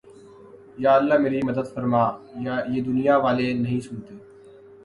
یا 0.77 0.91
اللہ 0.95 1.17
میری 1.23 1.39
مدد 1.43 1.67
فرمایہ 1.73 2.81
دنیا 2.81 3.17
والے 3.17 3.53
نہیں 3.55 3.79
سنتے 3.79 4.15